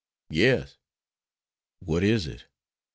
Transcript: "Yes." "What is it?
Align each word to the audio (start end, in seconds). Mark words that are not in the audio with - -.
"Yes." 0.31 0.77
"What 1.81 2.03
is 2.03 2.25
it? 2.25 2.47